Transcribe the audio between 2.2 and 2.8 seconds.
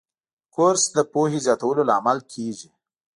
کېږي.